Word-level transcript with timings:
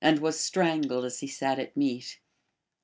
65 0.03 0.21
was 0.23 0.39
strangled 0.39 1.05
as 1.05 1.19
he 1.19 1.27
sat 1.27 1.59
at 1.59 1.77
meat. 1.77 2.19